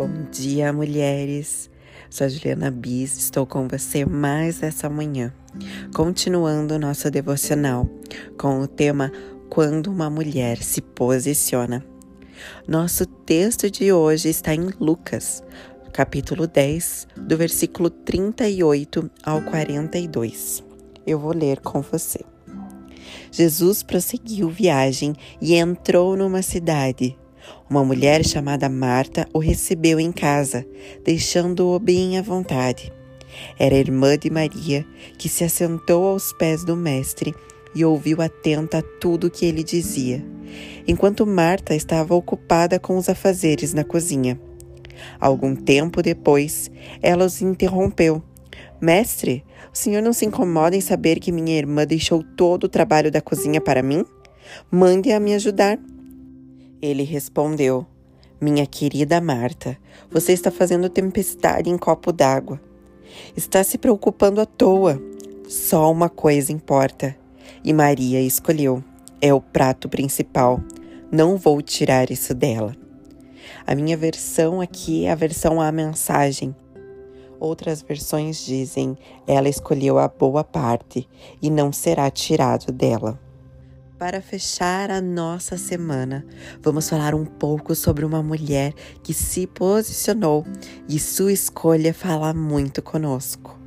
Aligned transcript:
Bom 0.00 0.24
dia, 0.32 0.72
mulheres. 0.72 1.68
Sou 2.08 2.26
Juliana 2.26 2.70
Bis, 2.70 3.18
estou 3.18 3.44
com 3.44 3.68
você 3.68 4.06
mais 4.06 4.62
essa 4.62 4.88
manhã, 4.88 5.30
continuando 5.94 6.78
nosso 6.78 7.10
devocional 7.10 7.86
com 8.38 8.60
o 8.60 8.66
tema 8.66 9.12
Quando 9.50 9.88
uma 9.88 10.08
mulher 10.08 10.62
se 10.62 10.80
posiciona. 10.80 11.84
Nosso 12.66 13.04
texto 13.04 13.70
de 13.70 13.92
hoje 13.92 14.30
está 14.30 14.54
em 14.54 14.70
Lucas, 14.80 15.44
capítulo 15.92 16.46
10, 16.46 17.06
do 17.14 17.36
versículo 17.36 17.90
38 17.90 19.10
ao 19.22 19.42
42. 19.42 20.64
Eu 21.06 21.18
vou 21.18 21.34
ler 21.34 21.60
com 21.60 21.82
você. 21.82 22.24
Jesus 23.30 23.82
prosseguiu 23.82 24.48
viagem 24.48 25.14
e 25.42 25.56
entrou 25.56 26.16
numa 26.16 26.40
cidade 26.40 27.18
uma 27.68 27.84
mulher 27.84 28.24
chamada 28.24 28.68
Marta 28.68 29.28
o 29.32 29.38
recebeu 29.38 30.00
em 30.00 30.12
casa, 30.12 30.66
deixando-o 31.04 31.78
bem 31.78 32.18
à 32.18 32.22
vontade. 32.22 32.92
Era 33.58 33.74
irmã 33.74 34.18
de 34.18 34.30
Maria, 34.30 34.84
que 35.16 35.28
se 35.28 35.44
assentou 35.44 36.04
aos 36.04 36.32
pés 36.32 36.64
do 36.64 36.76
Mestre 36.76 37.34
e 37.74 37.84
ouviu 37.84 38.20
atenta 38.20 38.82
tudo 39.00 39.28
o 39.28 39.30
que 39.30 39.46
ele 39.46 39.62
dizia, 39.62 40.24
enquanto 40.86 41.26
Marta 41.26 41.74
estava 41.74 42.14
ocupada 42.14 42.78
com 42.78 42.96
os 42.96 43.08
afazeres 43.08 43.72
na 43.72 43.84
cozinha. 43.84 44.40
Algum 45.18 45.54
tempo 45.54 46.02
depois, 46.02 46.70
ela 47.00 47.24
os 47.24 47.40
interrompeu. 47.40 48.22
Mestre, 48.80 49.44
o 49.72 49.76
senhor 49.76 50.02
não 50.02 50.12
se 50.12 50.24
incomoda 50.24 50.74
em 50.74 50.80
saber 50.80 51.20
que 51.20 51.32
minha 51.32 51.56
irmã 51.56 51.86
deixou 51.86 52.24
todo 52.36 52.64
o 52.64 52.68
trabalho 52.68 53.10
da 53.10 53.20
cozinha 53.20 53.60
para 53.60 53.82
mim? 53.82 54.04
Mande-a 54.70 55.20
me 55.20 55.34
ajudar. 55.34 55.78
Ele 56.82 57.02
respondeu: 57.02 57.86
Minha 58.40 58.66
querida 58.66 59.20
Marta, 59.20 59.76
você 60.10 60.32
está 60.32 60.50
fazendo 60.50 60.88
tempestade 60.88 61.68
em 61.68 61.76
copo 61.76 62.10
d'água. 62.10 62.60
Está 63.36 63.62
se 63.62 63.76
preocupando 63.76 64.40
à 64.40 64.46
toa. 64.46 65.00
Só 65.48 65.90
uma 65.90 66.08
coisa 66.08 66.52
importa. 66.52 67.16
E 67.62 67.72
Maria 67.72 68.20
escolheu: 68.22 68.82
é 69.20 69.34
o 69.34 69.40
prato 69.40 69.88
principal. 69.88 70.60
Não 71.12 71.36
vou 71.36 71.60
tirar 71.60 72.10
isso 72.10 72.34
dela. 72.34 72.74
A 73.66 73.74
minha 73.74 73.96
versão 73.96 74.60
aqui 74.60 75.04
é 75.04 75.10
a 75.10 75.14
versão 75.14 75.60
à 75.60 75.70
mensagem. 75.70 76.54
Outras 77.38 77.82
versões 77.82 78.44
dizem: 78.44 78.96
ela 79.26 79.48
escolheu 79.48 79.98
a 79.98 80.08
boa 80.08 80.42
parte 80.42 81.06
e 81.42 81.50
não 81.50 81.72
será 81.72 82.10
tirado 82.10 82.72
dela. 82.72 83.20
Para 84.00 84.22
fechar 84.22 84.90
a 84.90 84.98
nossa 84.98 85.58
semana, 85.58 86.24
vamos 86.62 86.88
falar 86.88 87.14
um 87.14 87.26
pouco 87.26 87.74
sobre 87.74 88.02
uma 88.02 88.22
mulher 88.22 88.72
que 89.02 89.12
se 89.12 89.46
posicionou 89.46 90.46
e 90.88 90.98
sua 90.98 91.34
escolha 91.34 91.92
fala 91.92 92.32
muito 92.32 92.80
conosco. 92.80 93.60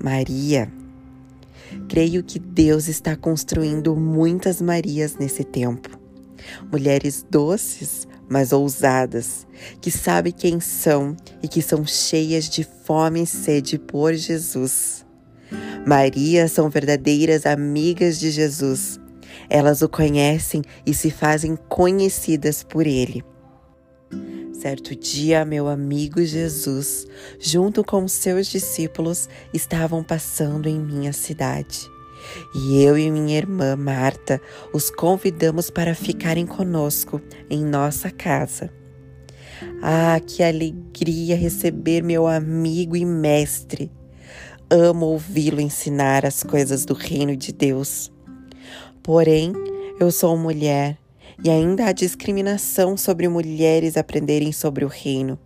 Maria. 0.00 0.72
Creio 1.88 2.22
que 2.22 2.38
Deus 2.38 2.86
está 2.86 3.16
construindo 3.16 3.96
muitas 3.96 4.62
Marias 4.62 5.16
nesse 5.16 5.42
tempo. 5.42 5.98
Mulheres 6.70 7.26
doces, 7.28 8.06
mas 8.28 8.52
ousadas, 8.52 9.44
que 9.80 9.90
sabem 9.90 10.32
quem 10.32 10.60
são 10.60 11.16
e 11.42 11.48
que 11.48 11.60
são 11.60 11.84
cheias 11.84 12.48
de 12.48 12.62
fome 12.62 13.24
e 13.24 13.26
sede 13.26 13.76
por 13.76 14.14
Jesus. 14.14 15.04
Marias 15.84 16.52
são 16.52 16.70
verdadeiras 16.70 17.44
amigas 17.44 18.20
de 18.20 18.30
Jesus 18.30 19.00
elas 19.48 19.82
o 19.82 19.88
conhecem 19.88 20.62
e 20.86 20.94
se 20.94 21.10
fazem 21.10 21.56
conhecidas 21.68 22.62
por 22.62 22.86
ele. 22.86 23.24
Certo 24.52 24.96
dia, 24.96 25.44
meu 25.44 25.68
amigo 25.68 26.22
Jesus, 26.22 27.06
junto 27.38 27.84
com 27.84 28.08
seus 28.08 28.46
discípulos, 28.46 29.28
estavam 29.52 30.02
passando 30.02 30.68
em 30.68 30.80
minha 30.80 31.12
cidade. 31.12 31.90
E 32.54 32.82
eu 32.82 32.96
e 32.96 33.10
minha 33.10 33.36
irmã 33.36 33.76
Marta 33.76 34.40
os 34.72 34.88
convidamos 34.88 35.70
para 35.70 35.94
ficarem 35.94 36.46
conosco 36.46 37.20
em 37.50 37.62
nossa 37.62 38.10
casa. 38.10 38.70
Ah, 39.82 40.18
que 40.26 40.42
alegria 40.42 41.36
receber 41.36 42.02
meu 42.02 42.26
amigo 42.26 42.96
e 42.96 43.04
mestre! 43.04 43.90
Amo 44.70 45.06
ouvi-lo 45.06 45.60
ensinar 45.60 46.24
as 46.24 46.42
coisas 46.42 46.86
do 46.86 46.94
reino 46.94 47.36
de 47.36 47.52
Deus. 47.52 48.10
Porém, 49.04 49.52
eu 50.00 50.10
sou 50.10 50.34
mulher 50.34 50.96
e 51.44 51.50
ainda 51.50 51.84
há 51.84 51.92
discriminação 51.92 52.96
sobre 52.96 53.28
mulheres 53.28 53.98
aprenderem 53.98 54.50
sobre 54.50 54.82
o 54.82 54.88
reino. 54.88 55.38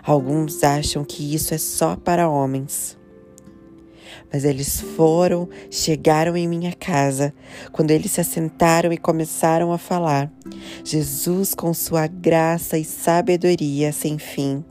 Alguns 0.00 0.62
acham 0.62 1.04
que 1.04 1.34
isso 1.34 1.52
é 1.52 1.58
só 1.58 1.96
para 1.96 2.28
homens. 2.28 2.96
Mas 4.32 4.44
eles 4.44 4.80
foram, 4.80 5.48
chegaram 5.72 6.36
em 6.36 6.46
minha 6.46 6.72
casa. 6.72 7.34
Quando 7.72 7.90
eles 7.90 8.12
se 8.12 8.20
assentaram 8.20 8.92
e 8.92 8.96
começaram 8.96 9.72
a 9.72 9.78
falar, 9.78 10.32
Jesus, 10.84 11.52
com 11.52 11.74
sua 11.74 12.06
graça 12.06 12.78
e 12.78 12.84
sabedoria 12.84 13.90
sem 13.90 14.18
fim, 14.18 14.64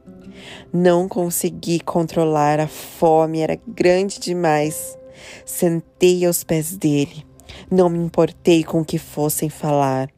não 0.72 1.10
consegui 1.10 1.82
controlar 1.82 2.62
a 2.62 2.70
fome, 2.70 3.42
era 3.42 3.60
grande 3.68 4.18
demais. 4.18 4.98
Sentei 5.46 6.26
aos 6.26 6.46
pés 6.46 6.78
dele 6.78 7.33
não 7.70 7.90
me 7.90 8.00
importei 8.00 8.64
com 8.64 8.82
o 8.82 8.86
que 8.86 8.98
fossem 8.98 9.50
falar. 9.50 10.10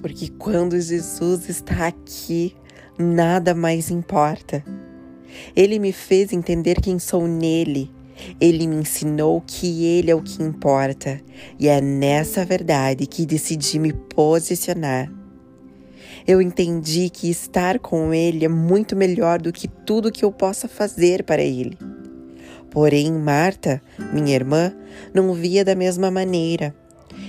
Porque 0.00 0.28
quando 0.28 0.80
Jesus 0.80 1.48
está 1.48 1.86
aqui, 1.88 2.54
nada 2.98 3.54
mais 3.54 3.90
importa. 3.90 4.64
Ele 5.54 5.78
me 5.78 5.92
fez 5.92 6.32
entender 6.32 6.80
quem 6.80 6.98
sou 6.98 7.26
nele. 7.26 7.90
Ele 8.40 8.66
me 8.66 8.76
ensinou 8.76 9.42
que 9.46 9.84
ele 9.84 10.10
é 10.10 10.14
o 10.14 10.22
que 10.22 10.42
importa. 10.42 11.20
E 11.58 11.68
é 11.68 11.80
nessa 11.80 12.44
verdade 12.44 13.06
que 13.06 13.26
decidi 13.26 13.78
me 13.78 13.92
posicionar. 13.92 15.12
Eu 16.26 16.42
entendi 16.42 17.08
que 17.08 17.30
estar 17.30 17.78
com 17.78 18.12
ele 18.12 18.44
é 18.44 18.48
muito 18.48 18.94
melhor 18.94 19.40
do 19.40 19.52
que 19.52 19.66
tudo 19.66 20.12
que 20.12 20.24
eu 20.24 20.30
possa 20.30 20.68
fazer 20.68 21.22
para 21.22 21.42
ele. 21.42 21.78
Porém, 22.70 23.12
Marta, 23.12 23.80
minha 24.12 24.34
irmã, 24.34 24.74
não 25.14 25.32
via 25.32 25.64
da 25.64 25.74
mesma 25.74 26.10
maneira. 26.10 26.74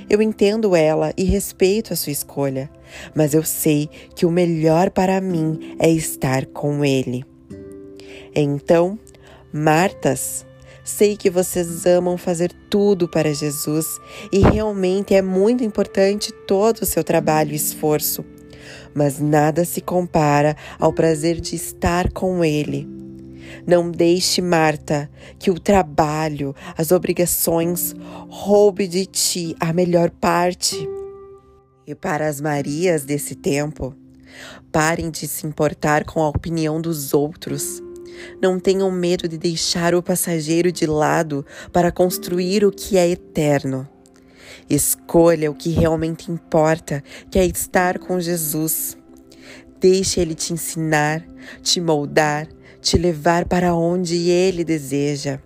Eu 0.10 0.22
entendo 0.22 0.76
ela 0.76 1.14
e 1.18 1.24
respeito 1.24 1.94
a 1.94 1.96
sua 1.96 2.12
escolha, 2.12 2.70
mas 3.16 3.34
eu 3.34 3.44
sei 3.44 3.90
que 4.16 4.26
o 4.26 4.32
melhor 4.32 4.90
para 4.90 5.22
mim 5.22 5.76
é 5.80 5.90
estar 5.90 6.46
com 6.48 6.84
ele. 6.84 7.24
Então, 8.36 9.00
Martas, 9.52 10.46
sei 10.84 11.16
que 11.16 11.30
vocês 11.30 11.86
amam 11.86 12.18
fazer 12.18 12.52
tudo 12.70 13.08
para 13.08 13.34
Jesus 13.34 14.00
e 14.32 14.40
realmente 14.40 15.14
é 15.14 15.22
muito 15.22 15.64
importante 15.64 16.32
todo 16.48 16.80
o 16.82 16.86
seu 16.86 17.04
trabalho 17.04 17.54
e 17.54 17.56
esforço, 17.56 18.26
mas 18.94 19.20
nada 19.20 19.66
se 19.66 19.82
compara 19.82 20.56
ao 20.80 20.94
prazer 20.94 21.40
de 21.40 21.56
estar 21.56 22.12
com 22.12 22.44
ele 22.44 22.99
não 23.66 23.92
deixe, 23.92 24.42
Marta, 24.42 25.10
que 25.38 25.52
o 25.52 25.60
trabalho, 25.60 26.56
as 26.78 26.92
obrigações 26.92 27.96
roube 28.30 28.88
de 28.88 29.06
ti 29.06 29.56
a 29.60 29.72
melhor 29.74 30.10
parte. 30.10 30.76
E 31.86 31.96
para 31.96 32.28
as 32.28 32.40
Marias 32.40 33.06
desse 33.06 33.36
tempo, 33.36 33.96
parem 34.72 35.10
de 35.10 35.28
se 35.28 35.46
importar 35.46 36.06
com 36.06 36.22
a 36.22 36.30
opinião 36.30 36.80
dos 36.82 37.14
outros. 37.14 37.82
Não 38.42 38.60
tenham 38.60 38.92
medo 38.92 39.28
de 39.28 39.38
deixar 39.38 39.96
o 39.96 40.04
passageiro 40.04 40.72
de 40.72 40.86
lado 40.86 41.46
para 41.72 41.92
construir 41.92 42.66
o 42.66 42.72
que 42.72 42.98
é 42.98 43.08
eterno. 43.10 43.88
Escolha 44.70 45.50
o 45.50 45.56
que 45.56 45.70
realmente 45.70 46.32
importa, 46.32 47.04
que 47.32 47.40
é 47.40 47.46
estar 47.46 47.98
com 47.98 48.20
Jesus. 48.20 48.98
Deixe 49.80 50.20
ele 50.20 50.36
te 50.36 50.54
ensinar, 50.54 51.26
te 51.64 51.80
moldar 51.80 52.48
te 52.82 52.98
levar 52.98 53.46
para 53.46 53.74
onde 53.74 54.30
Ele 54.30 54.64
deseja. 54.64 55.40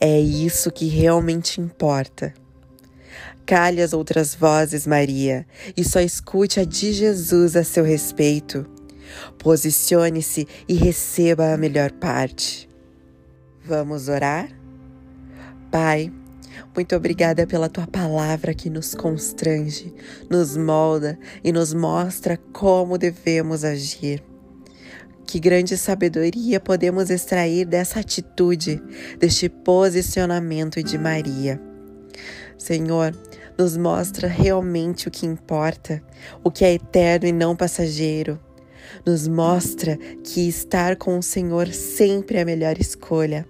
É 0.00 0.18
isso 0.18 0.70
que 0.70 0.86
realmente 0.86 1.60
importa. 1.60 2.32
Cale 3.44 3.82
as 3.82 3.92
outras 3.92 4.34
vozes, 4.34 4.86
Maria, 4.86 5.46
e 5.76 5.84
só 5.84 6.00
escute 6.00 6.60
a 6.60 6.64
de 6.64 6.92
Jesus 6.92 7.56
a 7.56 7.64
seu 7.64 7.84
respeito. 7.84 8.64
Posicione-se 9.38 10.46
e 10.68 10.74
receba 10.74 11.52
a 11.52 11.56
melhor 11.56 11.90
parte. 11.90 12.68
Vamos 13.64 14.08
orar? 14.08 14.48
Pai, 15.70 16.12
muito 16.74 16.94
obrigada 16.94 17.46
pela 17.46 17.68
tua 17.68 17.86
palavra 17.86 18.54
que 18.54 18.70
nos 18.70 18.94
constrange, 18.94 19.92
nos 20.30 20.56
molda 20.56 21.18
e 21.42 21.52
nos 21.52 21.74
mostra 21.74 22.36
como 22.52 22.96
devemos 22.96 23.64
agir. 23.64 24.29
Que 25.30 25.38
grande 25.38 25.78
sabedoria 25.78 26.58
podemos 26.58 27.08
extrair 27.08 27.64
dessa 27.64 28.00
atitude, 28.00 28.82
deste 29.16 29.48
posicionamento 29.48 30.82
de 30.82 30.98
Maria. 30.98 31.62
Senhor, 32.58 33.14
nos 33.56 33.76
mostra 33.76 34.26
realmente 34.26 35.06
o 35.06 35.10
que 35.10 35.24
importa, 35.24 36.02
o 36.42 36.50
que 36.50 36.64
é 36.64 36.74
eterno 36.74 37.28
e 37.28 37.32
não 37.32 37.54
passageiro. 37.54 38.40
nos 39.06 39.28
mostra 39.28 39.96
que 40.24 40.48
estar 40.48 40.96
com 40.96 41.16
o 41.16 41.22
Senhor 41.22 41.68
sempre 41.68 42.38
é 42.38 42.42
a 42.42 42.44
melhor 42.44 42.76
escolha. 42.80 43.46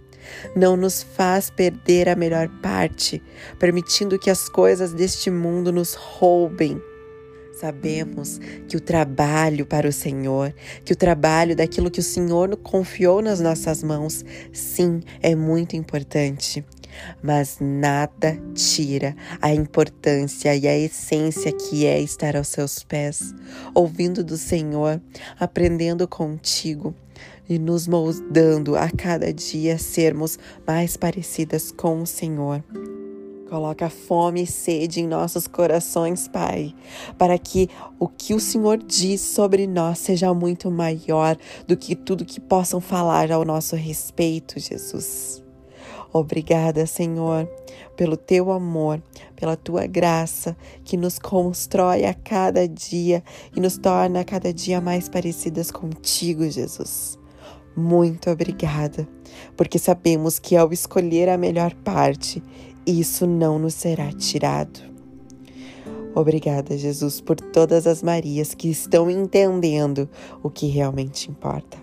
Não 0.55 0.77
nos 0.77 1.03
faz 1.03 1.49
perder 1.49 2.11
a 2.11 2.15
melhor 2.15 2.47
parte, 2.61 3.23
permitindo 3.59 4.19
que 4.19 4.29
as 4.29 4.51
coisas 4.51 4.93
deste 4.93 5.31
mundo 5.31 5.73
nos 5.73 5.95
roubem. 5.95 6.79
Sabemos 7.61 8.41
que 8.67 8.77
o 8.77 8.81
trabalho 8.81 9.67
para 9.67 9.87
o 9.87 9.93
Senhor, 9.93 10.55
que 10.83 10.95
o 10.95 10.97
trabalho 10.97 11.55
daquilo 11.55 11.91
que 11.91 12.01
o 12.01 12.03
Senhor 12.03 12.57
confiou 12.57 13.21
nas 13.21 13.39
nossas 13.39 13.83
mãos, 13.83 14.25
sim, 14.51 15.01
é 15.21 15.35
muito 15.35 15.77
importante 15.77 16.65
mas 17.23 17.59
nada 17.61 18.37
tira 18.53 19.15
a 19.41 19.55
importância 19.55 20.55
e 20.57 20.67
a 20.67 20.77
essência 20.77 21.53
que 21.53 21.87
é 21.87 22.01
estar 22.01 22.37
aos 22.37 22.49
seus 22.49 22.83
pés, 22.83 23.33
ouvindo 23.75 24.25
do 24.25 24.37
Senhor, 24.37 25.01
aprendendo 25.39 26.09
contigo 26.09 26.95
e 27.49 27.59
nos 27.59 27.87
moldando 27.87 28.77
a 28.77 28.91
cada 28.91 29.33
dia 29.33 29.79
sermos 29.79 30.39
mais 30.67 30.97
parecidas 30.97 31.71
com 31.71 32.03
o 32.03 32.07
Senhor. 32.07 32.63
Coloca 33.51 33.91
fome 33.91 34.45
e 34.45 34.47
sede 34.47 35.01
em 35.01 35.09
nossos 35.09 35.49
corações, 35.49 36.29
Pai, 36.29 36.73
para 37.19 37.37
que 37.37 37.69
o 37.99 38.07
que 38.07 38.33
o 38.33 38.39
Senhor 38.39 38.79
diz 38.79 39.21
sobre 39.21 39.67
nós 39.67 39.99
seja 39.99 40.33
muito 40.33 40.71
maior 40.71 41.37
do 41.67 41.77
que 41.77 41.97
tudo 41.97 42.25
que 42.25 42.39
possam 42.39 42.81
falar 42.81 43.33
ao 43.33 43.45
nosso 43.45 43.75
respeito, 43.75 44.61
Jesus. 44.61 45.43
Obrigada, 46.13 46.87
Senhor, 46.87 47.51
pelo 47.97 48.17
teu 48.17 48.53
amor, 48.53 49.03
pela 49.35 49.57
tua 49.57 49.85
graça 49.85 50.57
que 50.85 50.97
nos 50.97 51.19
constrói 51.19 52.05
a 52.05 52.15
cada 52.15 52.69
dia 52.69 53.21
e 53.57 53.59
nos 53.59 53.77
torna 53.77 54.21
a 54.21 54.25
cada 54.25 54.53
dia 54.53 54.81
mais 54.81 55.09
parecidas 55.09 55.73
contigo, 55.73 56.49
Jesus. 56.49 57.19
Muito 57.77 58.31
obrigada, 58.31 59.09
porque 59.57 59.79
sabemos 59.79 60.39
que 60.39 60.57
ao 60.57 60.73
escolher 60.73 61.29
a 61.29 61.37
melhor 61.37 61.75
parte, 61.75 62.41
isso 62.87 63.27
não 63.27 63.59
nos 63.59 63.75
será 63.75 64.13
tirado. 64.13 64.81
Obrigada, 66.15 66.77
Jesus, 66.77 67.21
por 67.21 67.37
todas 67.37 67.87
as 67.87 68.03
Marias 68.03 68.53
que 68.53 68.69
estão 68.69 69.11
entendendo 69.11 70.09
o 70.43 70.51
que 70.51 70.67
realmente 70.67 71.31
importa. 71.31 71.79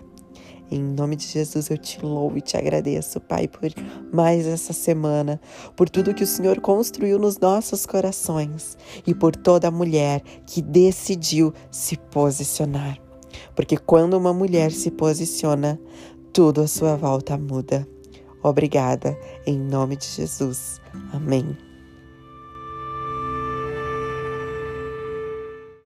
Em 0.70 0.82
nome 0.82 1.16
de 1.16 1.26
Jesus 1.26 1.70
eu 1.70 1.78
te 1.78 2.04
louvo 2.04 2.36
e 2.36 2.42
te 2.42 2.54
agradeço, 2.54 3.20
Pai, 3.20 3.48
por 3.48 3.70
mais 4.12 4.46
essa 4.46 4.74
semana, 4.74 5.40
por 5.74 5.88
tudo 5.88 6.12
que 6.12 6.22
o 6.22 6.26
Senhor 6.26 6.60
construiu 6.60 7.18
nos 7.18 7.38
nossos 7.38 7.86
corações 7.86 8.76
e 9.06 9.14
por 9.14 9.34
toda 9.34 9.70
mulher 9.70 10.22
que 10.46 10.60
decidiu 10.60 11.54
se 11.70 11.96
posicionar. 11.96 12.98
Porque 13.56 13.78
quando 13.78 14.14
uma 14.14 14.34
mulher 14.34 14.70
se 14.70 14.90
posiciona, 14.90 15.80
tudo 16.34 16.60
à 16.60 16.66
sua 16.66 16.96
volta 16.96 17.38
muda. 17.38 17.88
Obrigada, 18.42 19.16
em 19.46 19.58
nome 19.58 19.96
de 19.96 20.06
Jesus. 20.06 20.80
Amém. 21.12 21.67